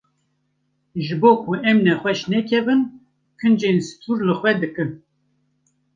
Ji 1.03 1.15
bo 1.21 1.31
ku 1.41 1.51
em 1.69 1.77
nexweş 1.85 2.19
nekevin, 2.31 2.81
kincên 3.39 3.77
stûr 3.87 4.19
li 4.27 4.33
xwe 4.39 4.51
dikin. 4.61 4.89